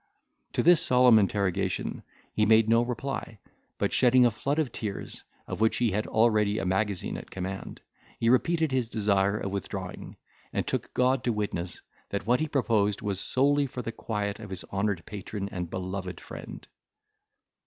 To 0.53 0.63
this 0.63 0.81
solemn 0.83 1.19
interrogation 1.19 2.01
he 2.33 2.43
made 2.47 2.67
no 2.67 2.81
reply, 2.81 3.37
but 3.77 3.93
shedding 3.93 4.25
a 4.25 4.31
flood 4.31 4.57
of 4.57 4.71
tears, 4.71 5.21
of 5.45 5.61
which 5.61 5.77
he 5.77 5.91
had 5.91 6.07
always 6.07 6.57
a 6.59 6.65
magazine 6.65 7.17
at 7.17 7.29
command, 7.29 7.81
he 8.19 8.27
repeated 8.27 8.71
his 8.71 8.89
desire 8.89 9.37
of 9.37 9.51
withdrawing, 9.51 10.17
and 10.51 10.65
took 10.65 10.91
God 10.95 11.23
to 11.25 11.31
witness, 11.31 11.83
that 12.09 12.25
what 12.25 12.39
he 12.39 12.47
proposed 12.47 13.03
was 13.03 13.19
solely 13.19 13.67
for 13.67 13.83
the 13.83 13.91
quiet 13.91 14.39
of 14.39 14.49
his 14.49 14.63
honoured 14.73 15.05
patron 15.05 15.47
and 15.49 15.69
beloved 15.69 16.19
friend. 16.19 16.67